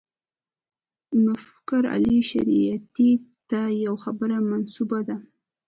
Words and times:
مفکر 1.25 1.83
علي 1.93 2.17
شریعیتي 2.31 3.09
ته 3.49 3.59
یوه 3.83 3.97
خبره 4.03 4.37
منسوبه 4.49 4.99
ده. 5.07 5.17